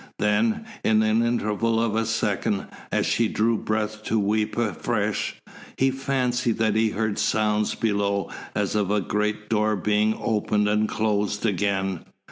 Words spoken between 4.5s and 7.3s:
afresh, he fancied that he heard